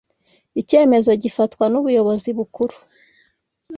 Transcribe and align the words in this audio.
icyemezo 0.61 1.11
gifatwa 1.23 1.65
n‘ubuyobozi 1.71 2.29
bukuru 2.37 2.75